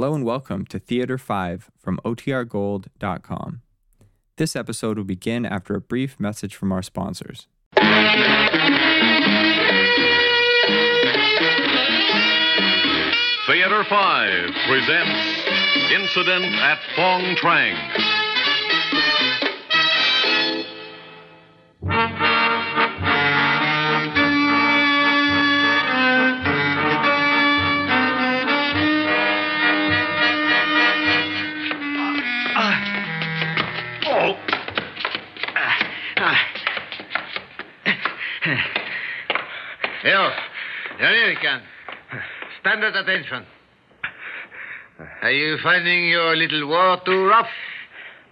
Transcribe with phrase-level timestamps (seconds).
[0.00, 3.60] Hello and welcome to Theater 5 from OTRGold.com.
[4.38, 7.48] This episode will begin after a brief message from our sponsors.
[13.46, 15.20] Theater 5 presents
[15.92, 17.76] Incident at Phong Trang.
[40.02, 40.30] Yo,
[40.98, 41.60] American,
[42.60, 43.44] stand at attention.
[45.20, 47.50] Are you finding your little war too rough?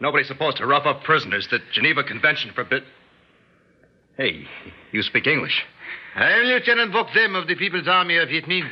[0.00, 1.46] Nobody's supposed to rough up prisoners.
[1.50, 2.84] The Geneva Convention forbid.
[4.16, 4.46] Hey,
[4.92, 5.62] you speak English.
[6.16, 8.70] I am Lieutenant Vokzem of the People's Army of Vietnam.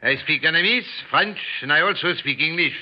[0.00, 2.74] I speak Vietnamese, French, and I also speak English.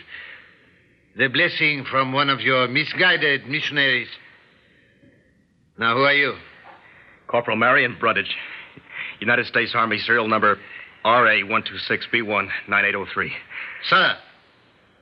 [1.16, 4.08] The blessing from one of your misguided missionaries.
[5.78, 6.34] Now, who are you?
[7.28, 8.36] Corporal Marion Brundage,
[9.20, 10.58] United States Army serial number
[11.04, 13.32] RA 126B1 9803.
[13.88, 14.16] Sir,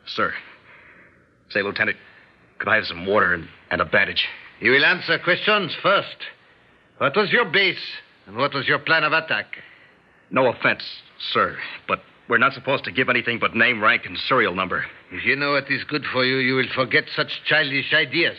[0.06, 0.34] Sir.
[1.50, 1.96] Say, Lieutenant,
[2.58, 4.26] could I have some water and, and a bandage?
[4.60, 6.16] you will answer questions first.
[6.98, 7.84] What was your base,
[8.26, 9.46] and what was your plan of attack?
[10.30, 10.82] No offense,
[11.32, 11.56] sir,
[11.86, 14.86] but we're not supposed to give anything but name, rank, and serial number.
[15.12, 18.36] If you know what is good for you, you will forget such childish ideas.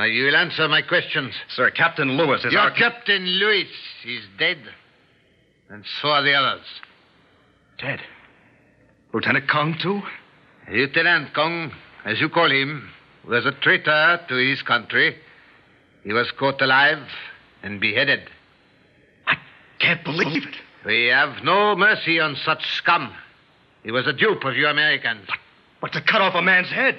[0.00, 1.34] Now, you will answer my questions.
[1.50, 2.70] Sir, Captain Lewis is Your our...
[2.70, 3.68] Captain Lewis
[4.06, 4.56] is dead,
[5.68, 6.64] and so are the others.
[7.78, 8.00] Dead.
[9.12, 10.00] Lieutenant Kong, too?
[10.72, 11.70] Lieutenant Kong,
[12.06, 12.88] as you call him,
[13.28, 15.16] was a traitor to his country.
[16.02, 17.06] He was caught alive
[17.62, 18.22] and beheaded.
[19.26, 19.36] I
[19.80, 20.56] can't believe it.
[20.86, 23.12] We have no mercy on such scum.
[23.82, 25.28] He was a dupe of you Americans.
[25.82, 26.96] But to cut off a man's head?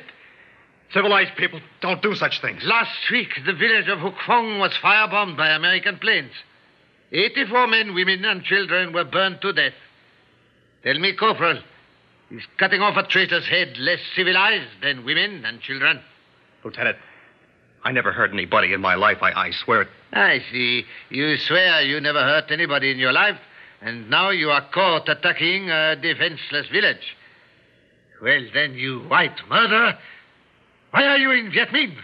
[0.93, 2.63] Civilized people don't do such things.
[2.65, 6.33] Last week, the village of Hook Fong was firebombed by American planes.
[7.11, 9.73] 84 men, women, and children were burned to death.
[10.83, 11.59] Tell me, Corporal,
[12.31, 16.01] is cutting off a traitor's head less civilized than women and children?
[16.63, 16.97] Lieutenant,
[17.83, 19.17] I never hurt anybody in my life.
[19.21, 19.87] I, I swear it.
[20.13, 20.85] I see.
[21.09, 23.37] You swear you never hurt anybody in your life,
[23.81, 27.15] and now you are caught attacking a defenseless village.
[28.21, 29.97] Well, then, you white murderer,
[30.91, 31.89] why are you in Vietnam?
[31.89, 31.97] Minh?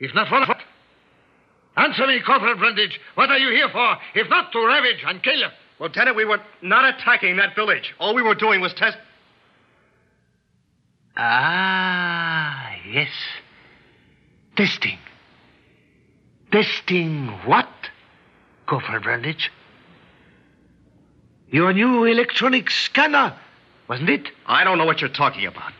[0.00, 0.60] If not for what?
[1.76, 3.00] Answer me, Corporal Brundage.
[3.14, 5.36] What are you here for, if not to ravage and kill?
[5.36, 5.46] You.
[5.80, 7.94] Lieutenant, we were not attacking that village.
[7.98, 8.96] All we were doing was test.
[11.16, 13.10] Ah, yes.
[14.56, 14.98] Testing.
[16.52, 17.68] Testing what,
[18.66, 19.50] Corporal Brundage?
[21.48, 23.36] Your new electronic scanner,
[23.88, 24.28] wasn't it?
[24.46, 25.72] I don't know what you're talking about.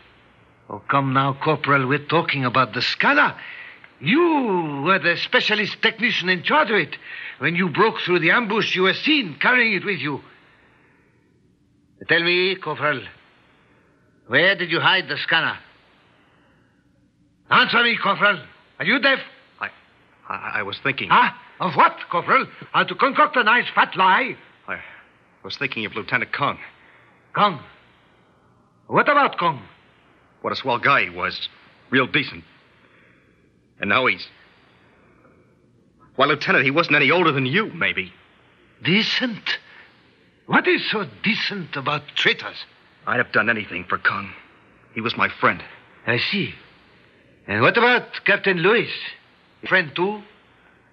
[0.69, 1.87] Oh, come now, Corporal.
[1.87, 3.35] We're talking about the scanner.
[3.99, 6.97] You were the specialist technician in charge of it.
[7.39, 10.21] When you broke through the ambush, you were seen carrying it with you.
[12.07, 13.01] Tell me, Corporal,
[14.27, 15.57] where did you hide the scanner?
[17.49, 18.39] Answer me, Corporal.
[18.79, 19.19] Are you deaf?
[19.59, 19.69] I,
[20.27, 21.07] I, I was thinking.
[21.11, 22.47] Ah, of what, Corporal?
[22.73, 24.35] How to concoct a nice fat lie?
[24.67, 24.79] I
[25.43, 26.57] was thinking of Lieutenant Kong.
[27.33, 27.59] Kong.
[28.87, 29.61] What about Kong?
[30.45, 31.49] What a swell guy he was.
[31.89, 32.43] Real decent.
[33.79, 34.27] And now he's.
[36.17, 38.13] Why, Lieutenant, he wasn't any older than you, maybe.
[38.83, 39.57] Decent?
[40.45, 42.63] What is so decent about traitors?
[43.07, 44.31] I'd have done anything for Kong.
[44.93, 45.63] He was my friend.
[46.05, 46.53] I see.
[47.47, 48.91] And what about Captain Lewis?
[49.67, 50.21] Friend too?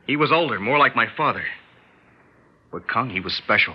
[0.06, 1.44] He was older, more like my father.
[2.70, 3.74] But Kong, he was special.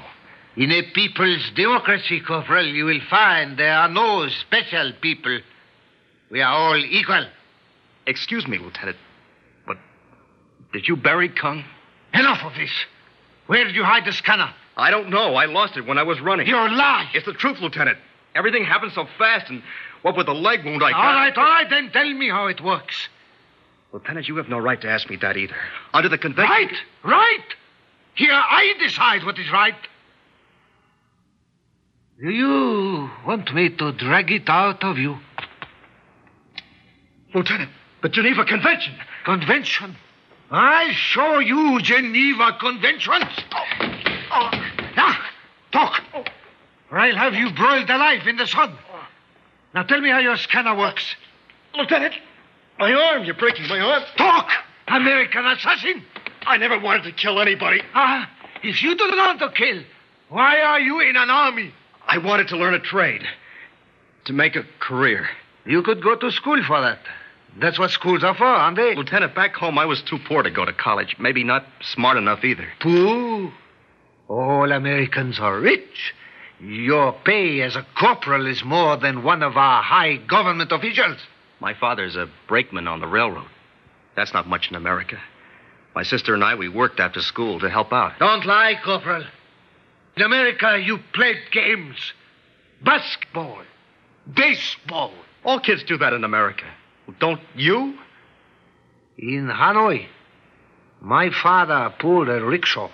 [0.55, 5.39] In a people's democracy, Corporal, you will find there are no special people.
[6.29, 7.25] We are all equal.
[8.05, 8.97] Excuse me, Lieutenant,
[9.65, 9.77] but
[10.71, 11.63] did you bury Kong?
[12.13, 12.71] Enough of this.
[13.47, 14.53] Where did you hide the scanner?
[14.77, 15.35] I don't know.
[15.35, 16.47] I lost it when I was running.
[16.47, 17.09] Your lie.
[17.13, 17.97] It's the truth, Lieutenant.
[18.35, 19.61] Everything happened so fast, and
[20.03, 20.99] what with the leg wound I got.
[20.99, 23.09] All right, all right, then tell me how it works.
[23.91, 25.55] Lieutenant, you have no right to ask me that either.
[25.93, 26.49] Under the convention.
[26.49, 27.45] Right, right.
[28.15, 29.75] Here I decide what is right.
[32.21, 35.17] Do you want me to drag it out of you?
[37.33, 37.69] Lieutenant,
[38.01, 38.93] the Geneva Convention.
[39.25, 39.95] Convention?
[40.49, 43.25] I show you Geneva Conventions.
[44.95, 45.17] Now,
[45.71, 46.01] talk.
[46.89, 48.77] Or I'll have you broiled alive in the sun.
[49.75, 51.15] Now tell me how your scanner works.
[51.75, 52.13] Lieutenant,
[52.79, 53.25] my arm.
[53.25, 54.03] You're breaking my arm.
[54.17, 54.49] Talk,
[54.87, 56.03] American assassin.
[56.45, 57.81] I never wanted to kill anybody.
[57.93, 58.29] Ah,
[58.63, 59.83] if you don't want to kill,
[60.29, 61.73] why are you in an army?
[62.07, 63.23] I wanted to learn a trade.
[64.25, 65.27] to make a career.
[65.67, 66.99] You could go to school for that.
[67.59, 68.95] That's what schools are for, aren't they?
[68.95, 71.15] Lieutenant, back home I was too poor to go to college.
[71.19, 72.67] Maybe not smart enough either.
[72.79, 73.51] Pooh.
[74.27, 76.13] All Americans are rich.
[76.59, 81.17] Your pay as a corporal is more than one of our high government officials.
[81.59, 83.49] My father's a brakeman on the railroad.
[84.15, 85.17] That's not much in America.
[85.95, 88.19] My sister and I, we worked after school to help out.
[88.19, 89.23] Don't lie, Corporal.
[90.15, 91.97] In America, you played games
[92.83, 93.61] basketball,
[94.31, 95.11] baseball.
[95.43, 96.65] All kids do that in America.
[97.19, 97.97] Don't you?
[99.17, 100.07] In Hanoi,
[101.01, 102.89] my father pulled a rickshaw.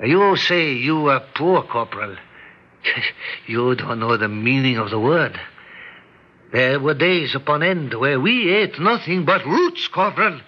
[0.00, 2.16] You say you were poor, Corporal.
[3.46, 5.38] you don't know the meaning of the word.
[6.52, 10.40] There were days upon end where we ate nothing but roots, Corporal.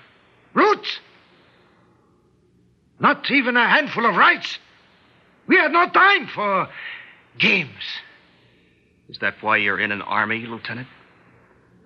[0.52, 1.00] Roots!
[2.98, 4.58] Not even a handful of rice.
[5.46, 6.68] We had no time for
[7.38, 7.70] games.
[9.08, 10.88] Is that why you're in an army, Lieutenant?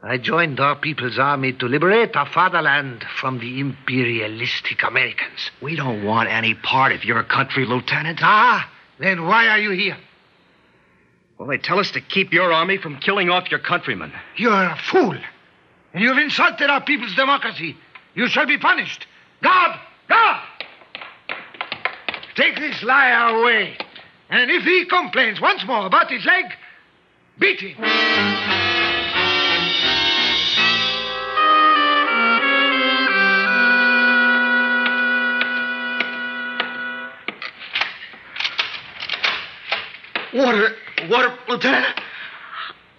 [0.03, 5.51] I joined our people's army to liberate our fatherland from the imperialistic Americans.
[5.61, 8.21] We don't want any part of your country, Lieutenant.
[8.23, 8.71] Ah,
[9.01, 9.97] then why are you here?
[11.37, 14.13] Well, they tell us to keep your army from killing off your countrymen.
[14.37, 15.17] You're a fool.
[15.93, 17.77] And you've insulted our people's democracy.
[18.15, 19.07] You shall be punished.
[19.43, 19.81] Guard!
[20.09, 20.43] Guard!
[22.37, 23.77] Take this liar away.
[24.31, 26.45] And if he complains once more about his leg,
[27.39, 27.77] beat him.
[40.35, 40.75] Water,
[41.09, 41.87] water, Lieutenant.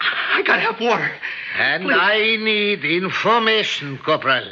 [0.01, 1.11] I gotta have water.
[1.57, 1.97] And Please.
[1.99, 4.49] I need information, Corporal.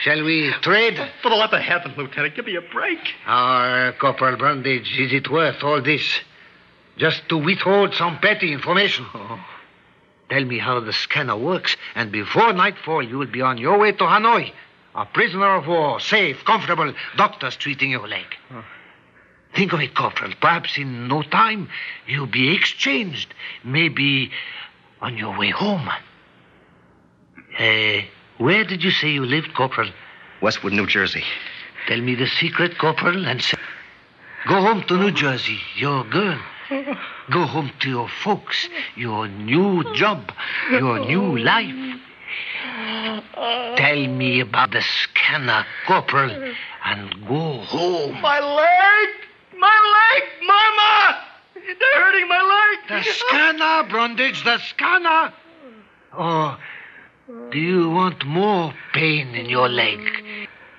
[0.00, 0.96] Shall we trade?
[1.22, 2.98] For the love of heaven, Lieutenant, give me a break.
[3.26, 6.20] Our Corporal Brundage, is it worth all this?
[6.98, 9.06] Just to withhold some petty information?
[10.28, 13.92] Tell me how the scanner works, and before nightfall, you will be on your way
[13.92, 14.52] to Hanoi.
[14.94, 18.26] A prisoner of war, safe, comfortable, doctors treating your leg.
[19.54, 20.32] Think of it, Corporal.
[20.40, 21.68] Perhaps in no time,
[22.06, 23.32] you'll be exchanged.
[23.64, 24.30] Maybe
[25.00, 25.88] on your way home.
[27.58, 28.02] Uh,
[28.38, 29.90] where did you say you lived, Corporal?
[30.42, 31.24] Westwood, New Jersey.
[31.86, 33.56] Tell me the secret, Corporal, and say,
[34.46, 36.38] go home to New Jersey, your girl.
[37.30, 40.30] Go home to your folks, your new job,
[40.70, 42.00] your new life.
[43.76, 46.52] Tell me about the scanner, Corporal,
[46.84, 48.20] and go home.
[48.20, 49.08] My leg!
[49.58, 50.22] My leg!
[50.46, 51.24] Mama!
[51.54, 53.04] They're hurting my leg!
[53.04, 55.32] The scanner, Brundage, the scanner.
[56.16, 56.58] Or
[57.50, 60.00] do you want more pain in your leg?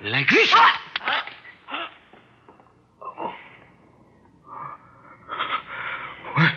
[0.04, 0.36] Like ah!
[0.36, 0.50] this?
[0.54, 0.82] Ah!
[6.36, 6.54] Where,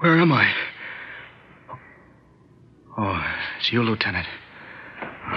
[0.00, 0.52] where am I?
[2.98, 3.24] Oh,
[3.58, 4.26] it's you, Lieutenant.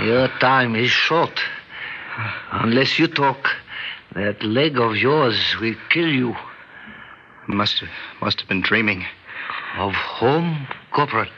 [0.03, 1.39] Your time is short.
[2.51, 3.47] Unless you talk,
[4.15, 6.35] that leg of yours will kill you.
[7.47, 7.89] Must have,
[8.21, 9.05] must have been dreaming.
[9.77, 11.29] Of home, Corporal,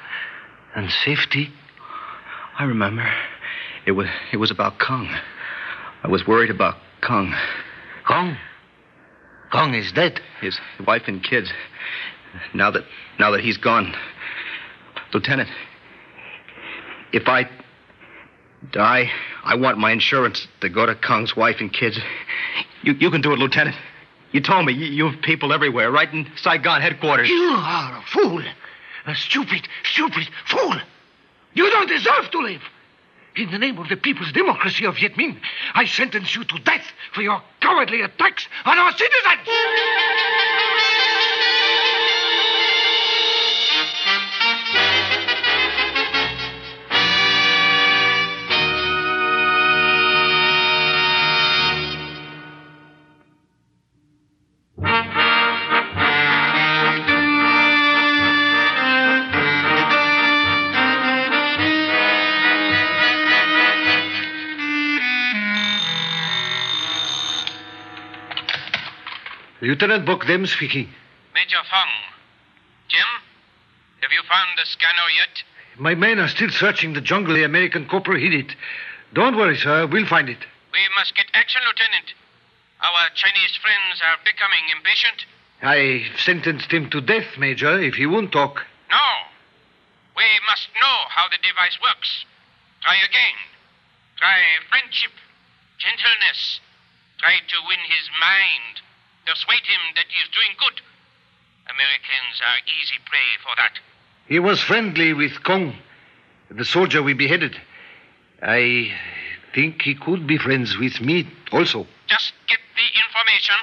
[0.75, 1.51] and safety.
[2.57, 3.11] I remember.
[3.85, 5.07] It was it was about Kung.
[6.03, 7.33] I was worried about Kung,
[8.07, 8.37] Kong?
[9.51, 10.21] Kong is dead.
[10.41, 11.51] his wife and kids.
[12.53, 12.83] Now that
[13.19, 13.95] now that he's gone,
[15.13, 15.49] Lieutenant,
[17.11, 17.49] if I
[18.71, 19.11] die,
[19.43, 21.99] I want my insurance to go to Kung's wife and kids.
[22.83, 23.75] You you can do it, Lieutenant.
[24.31, 27.29] You told me you, have people everywhere, right in Saigon headquarters.
[27.29, 28.43] You are a fool.
[29.05, 30.75] A stupid, stupid fool.
[31.53, 32.61] You don't deserve to live.
[33.37, 35.39] In the name of the People's Democracy of Viet Minh,
[35.73, 39.47] I sentence you to death for your cowardly attacks on our citizens.
[69.65, 70.87] Lieutenant Bokdem speaking.
[71.33, 71.89] Major Fong.
[72.87, 73.09] Jim,
[74.01, 75.41] have you found the scanner yet?
[75.79, 78.55] My men are still searching the jungle the American corporal hid it.
[79.13, 79.87] Don't worry, sir.
[79.87, 80.37] We'll find it.
[80.71, 82.13] We must get action, Lieutenant.
[82.79, 85.25] Our Chinese friends are becoming impatient.
[85.63, 88.61] I sentenced him to death, Major, if he won't talk.
[88.91, 89.07] No.
[90.15, 92.23] We must know how the device works.
[92.83, 93.37] Try again.
[94.21, 95.11] Try friendship,
[95.79, 96.59] gentleness.
[97.17, 98.85] Try to win his mind.
[99.25, 100.81] Persuade him that he is doing good.
[101.67, 103.73] Americans are easy prey for that.
[104.27, 105.73] He was friendly with Kong,
[106.49, 107.55] the soldier we beheaded.
[108.41, 108.91] I
[109.53, 111.87] think he could be friends with me also.
[112.07, 113.55] Just get the information.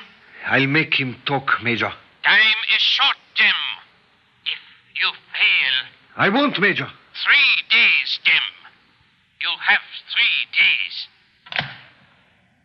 [0.47, 1.93] I'll make him talk, Major.
[2.25, 3.55] Time is short, Jim.
[4.45, 4.59] If
[5.01, 6.89] you fail, I won't, Major.
[7.25, 8.43] three days, Jim.
[9.41, 9.81] You have
[10.13, 11.67] three days.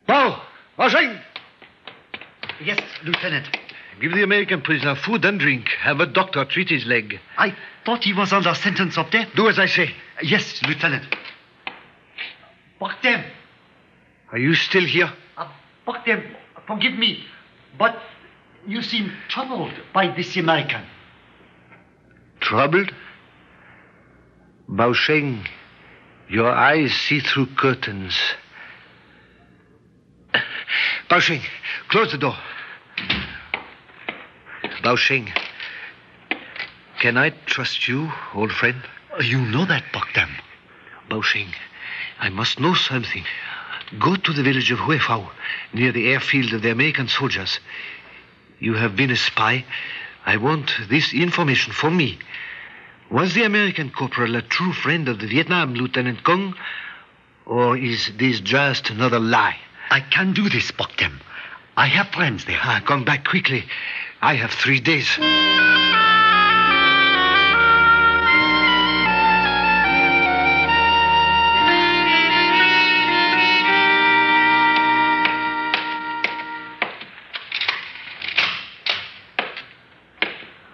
[0.08, 0.42] Now,
[0.78, 1.20] Washing!
[2.64, 3.48] Yes, Lieutenant.
[4.02, 5.68] Give the American prisoner food and drink.
[5.82, 7.20] Have a doctor treat his leg.
[7.38, 9.30] I thought he was under sentence of death.
[9.36, 9.92] Do as I say.
[10.22, 11.04] Yes, Lieutenant.
[12.80, 13.24] Baktem,
[14.32, 15.12] Are you still here?
[15.38, 15.48] uh,
[15.88, 16.24] Baktem,
[16.68, 17.24] forgive me,
[17.78, 17.98] but
[18.68, 20.84] you seem troubled by this American.
[22.40, 22.92] Troubled?
[24.70, 25.48] Baosheng,
[26.30, 28.16] your eyes see through curtains.
[31.10, 31.42] Baosheng,
[31.90, 32.36] close the door.
[34.84, 35.30] Baosheng,
[37.02, 38.78] can I trust you, old friend?
[39.18, 40.30] Uh, You know that, Baktem.
[41.10, 41.54] Baosheng,
[42.20, 43.26] I must know something.
[44.00, 45.30] Go to the village of Huefao,
[45.74, 47.60] near the airfield of the American soldiers.
[48.60, 49.66] You have been a spy.
[50.26, 52.20] I want this information for me.
[53.10, 56.54] Was the American corporal a true friend of the Vietnam Lieutenant Kong?
[57.46, 59.56] Or is this just another lie?
[59.90, 61.22] I can do this, Baktem.
[61.78, 62.60] I have friends there.
[62.60, 63.64] Ah, come back quickly.
[64.20, 65.08] I have three days.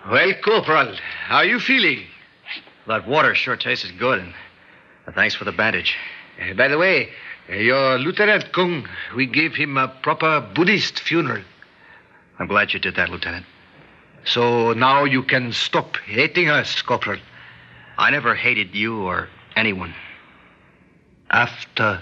[0.10, 0.96] Well, Corporal,
[1.28, 2.06] How are you feeling?
[2.88, 5.96] that water sure tastes good, and thanks for the bandage.
[6.42, 7.10] Uh, by the way,
[7.50, 11.44] Eh, your Lieutenant Kung, we gave him a proper Buddhist funeral.
[12.40, 13.46] I'm glad you did that, Lieutenant.
[14.26, 17.20] So now you can stop hating us, Corporal.
[17.98, 19.94] I never hated you or anyone.
[21.30, 22.02] After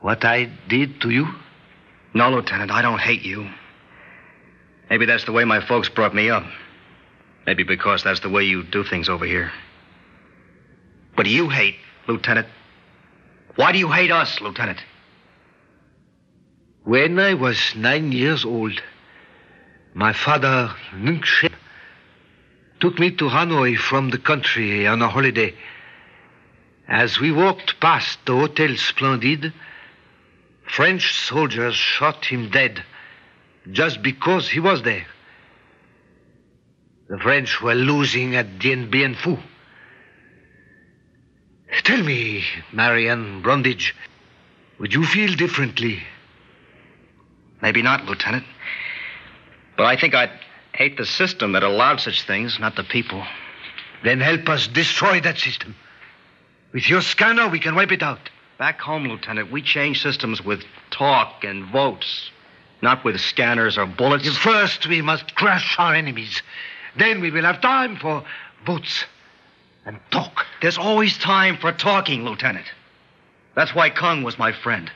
[0.00, 1.28] what I did to you?
[2.14, 3.50] No, Lieutenant, I don't hate you.
[4.88, 6.44] Maybe that's the way my folks brought me up.
[7.46, 9.52] Maybe because that's the way you do things over here.
[11.16, 11.76] But you hate,
[12.06, 12.46] Lieutenant?
[13.58, 14.78] Why do you hate us, Lieutenant?
[16.84, 18.80] When I was nine years old,
[19.94, 21.50] my father, Nung Shep,
[22.78, 25.56] took me to Hanoi from the country on a holiday.
[26.86, 29.52] As we walked past the Hotel Splendide,
[30.62, 32.84] French soldiers shot him dead
[33.72, 35.08] just because he was there.
[37.08, 39.36] The French were losing at Dien Bien Phu.
[41.88, 43.96] Tell me, Marianne Brundage,
[44.78, 46.02] would you feel differently?
[47.62, 48.44] Maybe not, Lieutenant.
[49.74, 50.38] But I think I'd
[50.74, 53.24] hate the system that allowed such things, not the people.
[54.04, 55.74] Then help us destroy that system.
[56.74, 58.28] With your scanner, we can wipe it out.
[58.58, 62.30] Back home, Lieutenant, we change systems with talk and votes,
[62.82, 64.36] not with scanners or bullets.
[64.36, 66.42] First, we must crush our enemies.
[66.98, 68.24] Then we will have time for
[68.66, 69.06] votes
[69.88, 70.44] and talk.
[70.60, 72.66] There's always time for talking, Lieutenant.
[73.56, 74.90] That's why Kung was my friend.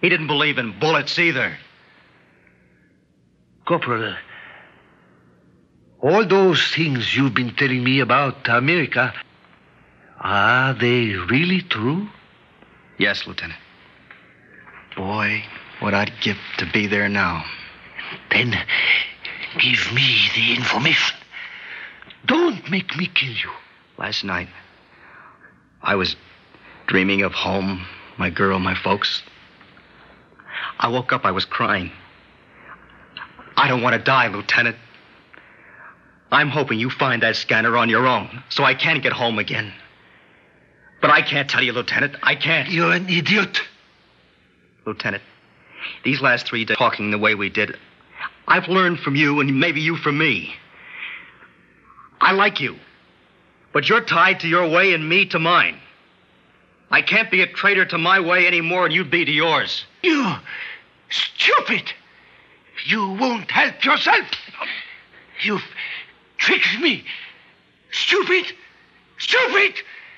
[0.00, 1.56] He didn't believe in bullets either.
[3.66, 4.14] Corporal,
[6.00, 9.12] all those things you've been telling me about America,
[10.20, 12.08] are they really true?
[12.96, 13.58] Yes, Lieutenant.
[14.96, 15.42] Boy,
[15.80, 17.44] what I'd give to be there now.
[18.30, 18.54] Then
[19.58, 21.18] give me the information.
[22.24, 23.50] Don't make me kill you.
[23.98, 24.48] Last night,
[25.82, 26.14] I was
[26.86, 27.84] dreaming of home,
[28.16, 29.22] my girl, my folks.
[30.78, 31.90] I woke up, I was crying.
[33.56, 34.76] I don't want to die, Lieutenant.
[36.30, 39.72] I'm hoping you find that scanner on your own, so I can get home again.
[41.00, 42.16] But I can't tell you, Lieutenant.
[42.22, 42.70] I can't.
[42.70, 43.58] You're an idiot.
[44.86, 45.24] Lieutenant,
[46.04, 47.76] these last three days talking the way we did,
[48.46, 50.54] I've learned from you and maybe you from me.
[52.20, 52.76] I like you,
[53.78, 55.78] but you're tied to your way and me to mine.
[56.90, 59.84] I can't be a traitor to my way any more than you'd be to yours.
[60.02, 60.34] You
[61.10, 61.92] stupid!
[62.86, 64.26] You won't help yourself.
[65.44, 65.62] You've
[66.38, 67.04] tricked me.
[67.92, 68.46] Stupid!
[69.18, 69.74] Stupid!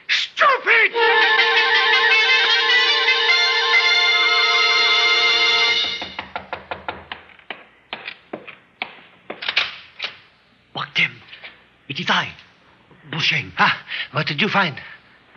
[0.09, 0.93] Stupid!
[10.75, 11.13] Baktem,
[11.91, 12.33] it is I,
[13.11, 14.81] Busheng, Ah, what did you find?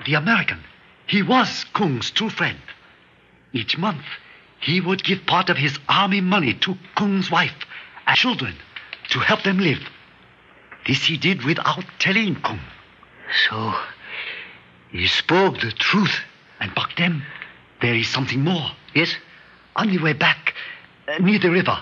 [0.05, 0.59] the American.
[1.07, 2.57] He was Kung's true friend.
[3.53, 4.03] Each month,
[4.59, 7.53] he would give part of his army money to Kung's wife
[8.07, 8.55] and children
[9.09, 9.79] to help them live.
[10.87, 12.59] This he did without telling Kung.
[13.49, 13.73] So,
[14.91, 16.19] he spoke the truth.
[16.59, 17.23] And back then,
[17.81, 18.71] there is something more.
[18.93, 19.15] Yes?
[19.75, 20.53] On the way back,
[21.07, 21.77] uh, near the river,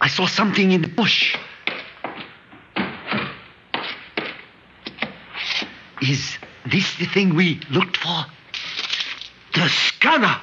[0.00, 1.36] I saw something in the bush.
[6.02, 8.26] Is this the thing we looked for?
[9.54, 10.40] The scanner!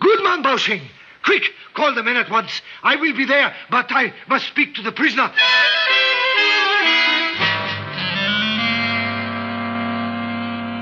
[0.00, 0.80] Good man, Baosheng.
[1.24, 1.42] Quick,
[1.74, 2.62] call the men at once.
[2.82, 5.30] I will be there, but I must speak to the prisoner.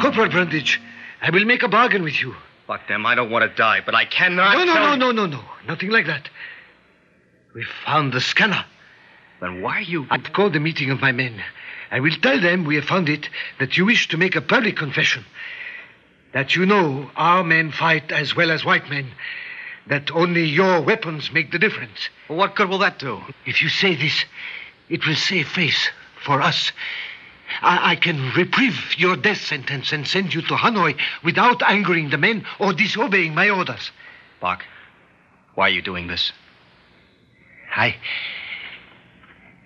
[0.00, 0.80] Corporal Brundage,
[1.22, 2.34] I will make a bargain with you.
[2.66, 3.06] Fuck them.
[3.06, 4.56] I don't want to die, but I cannot.
[4.56, 5.44] No, no, no, no, no, no.
[5.66, 6.28] Nothing like that.
[7.54, 8.64] We found the scanner.
[9.40, 10.06] Then why are you.
[10.10, 11.42] I've called a meeting of my men.
[11.94, 13.28] I will tell them we have found it,
[13.60, 15.24] that you wish to make a public confession.
[16.32, 19.12] That you know our men fight as well as white men.
[19.86, 22.08] That only your weapons make the difference.
[22.26, 23.20] What good will that do?
[23.46, 24.24] If you say this,
[24.88, 25.88] it will save face
[26.24, 26.72] for us.
[27.62, 32.18] I, I can reprieve your death sentence and send you to Hanoi without angering the
[32.18, 33.92] men or disobeying my orders.
[34.40, 34.64] Bach,
[35.54, 36.32] why are you doing this?
[37.76, 37.94] I.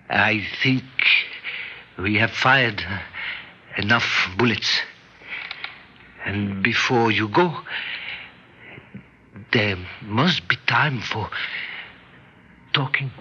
[0.07, 0.83] I think
[2.01, 2.83] we have fired
[3.77, 4.81] enough bullets.
[6.25, 7.61] And before you go,
[9.51, 11.29] there must be time for
[12.73, 13.11] talking.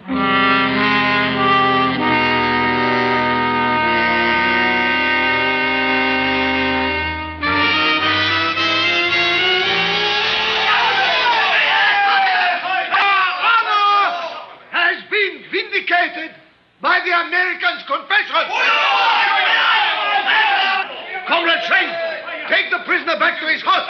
[23.19, 23.87] Take back to his hut.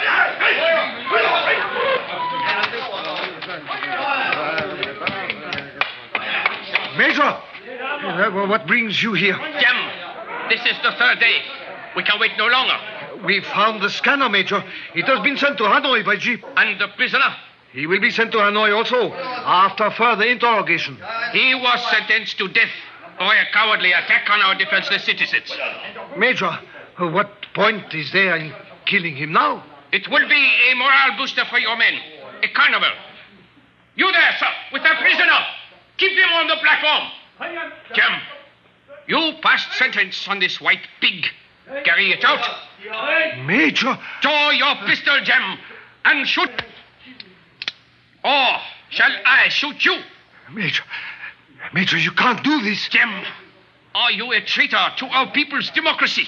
[6.97, 9.35] Major, uh, what brings you here?
[9.35, 11.41] Jem, this is the third day.
[11.95, 12.75] We can wait no longer.
[13.25, 14.63] We found the scanner, Major.
[14.95, 16.43] It has been sent to Hanoi by jeep.
[16.55, 17.35] And the prisoner?
[17.71, 20.97] He will be sent to Hanoi also after further interrogation.
[21.33, 22.71] He was sentenced to death
[23.17, 25.51] for a cowardly attack on our defenseless citizens.
[26.17, 26.57] Major,
[26.97, 28.53] uh, what point is there in
[28.89, 29.63] killing him now?
[29.93, 31.93] It will be a morale booster for your men.
[32.43, 32.91] A carnival.
[33.95, 35.39] You there, sir, with the prisoner.
[35.97, 37.11] Keep him on the platform.
[37.93, 38.21] Jem,
[39.07, 41.25] you passed sentence on this white pig.
[41.83, 42.39] Carry it out.
[43.45, 45.57] Major, Draw your pistol, Jem,
[46.05, 46.49] and shoot.
[48.23, 48.47] Or
[48.89, 49.97] shall I shoot you?
[50.51, 50.83] Major,
[51.73, 52.87] Major, you can't do this.
[52.89, 53.23] Jem,
[53.93, 56.27] are you a traitor to our people's democracy?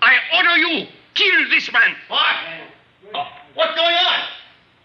[0.00, 0.86] I order you,
[1.18, 1.96] kill this man.
[2.08, 2.36] What?
[3.14, 4.20] Uh, what's going on?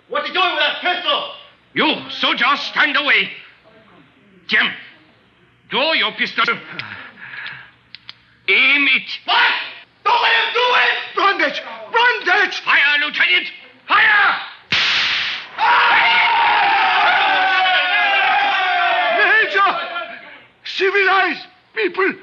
[0.09, 1.31] What's he doing with that pistol?
[1.75, 3.29] You, soldiers, stand away.
[4.47, 4.71] Jim,
[5.69, 6.45] draw your pistol.
[8.47, 9.09] Aim it.
[9.25, 9.53] What?
[10.03, 11.15] Don't let him do it!
[11.15, 11.63] Brundage!
[11.91, 12.59] Brundage!
[12.59, 13.47] Fire, Lieutenant!
[13.87, 14.41] Fire!
[19.17, 19.71] Major!
[20.65, 22.13] Civilized people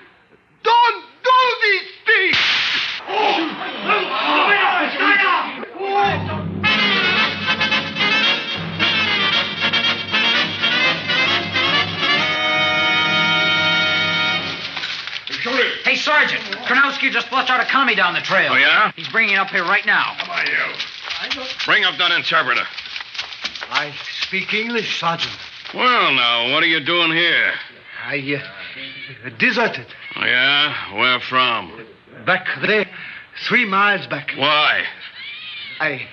[17.01, 18.53] Kronowski just flushed out a commie down the trail.
[18.53, 18.93] Oh, yeah?
[18.97, 20.03] He's bringing it up here right now.
[20.03, 21.45] How are you?
[21.65, 22.63] Bring up that interpreter.
[23.71, 25.33] I speak English, Sergeant.
[25.75, 27.53] Well, now, what are you doing here?
[28.05, 28.43] I
[29.25, 29.87] uh, deserted.
[30.17, 30.95] Oh, yeah?
[30.99, 31.87] Where from?
[32.27, 32.87] Back there,
[33.47, 34.33] three miles back.
[34.37, 34.83] Why?
[35.79, 36.07] I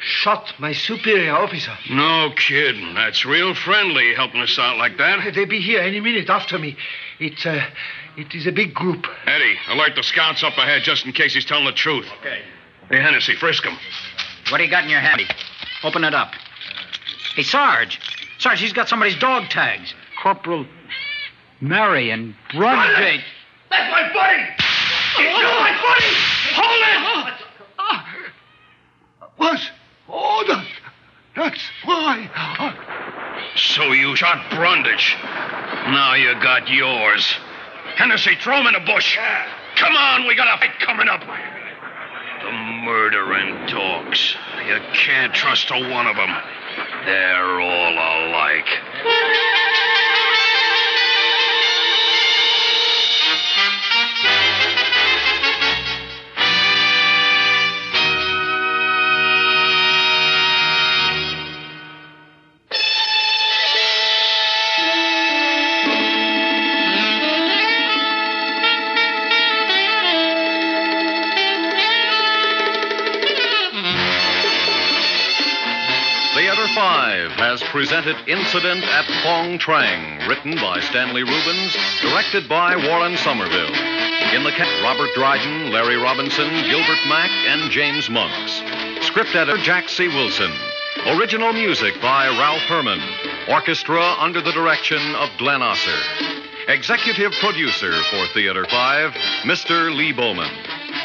[0.00, 1.76] shot my superior officer.
[1.90, 2.94] No kidding.
[2.94, 5.34] That's real friendly helping us out like that.
[5.34, 6.76] They'll be here any minute after me.
[7.18, 7.64] It's uh,
[8.16, 9.06] it is a big group.
[9.26, 12.06] Eddie, alert the scouts up ahead just in case he's telling the truth.
[12.20, 12.40] Okay.
[12.90, 13.76] Hey, Hennessy, frisk him.
[14.50, 15.22] What do you got in your hand?
[15.82, 16.32] Open it up.
[17.34, 17.98] Hey, Sarge.
[18.38, 19.94] Sarge, he's got somebody's dog tags.
[20.22, 20.66] Corporal
[21.60, 23.24] Marion Brundage.
[23.70, 24.42] That's my buddy!
[25.18, 26.14] It's my buddy!
[26.54, 27.44] Hold it!
[29.36, 29.70] Was
[30.08, 30.66] oh that,
[31.34, 32.30] that's why.
[33.56, 35.16] So you shot Brundage.
[35.20, 37.34] Now you got yours.
[37.96, 39.16] Hennessy, throw him in a bush.
[39.76, 41.20] Come on, we got a fight coming up.
[41.20, 44.34] The murdering dogs.
[44.66, 46.30] You can't trust a one of them.
[47.06, 48.68] They're all alike.
[76.68, 83.74] 5 has presented Incident at Phong Trang, written by Stanley Rubens, directed by Warren Somerville.
[84.32, 88.62] In the cast, Robert Dryden, Larry Robinson, Gilbert Mack, and James Monks.
[89.06, 90.08] Script editor Jack C.
[90.08, 90.50] Wilson.
[91.18, 93.00] Original music by Ralph Herman.
[93.48, 96.00] Orchestra under the direction of Glenn Osser.
[96.68, 99.94] Executive producer for Theater 5, Mr.
[99.94, 100.50] Lee Bowman.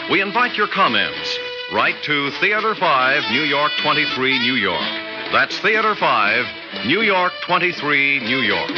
[0.09, 1.37] We invite your comments.
[1.73, 5.08] Write to Theater 5, New York 23, New York.
[5.31, 8.71] That's Theater 5, New York 23, New York.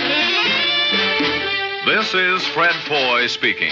[1.86, 3.72] This is Fred Foy speaking.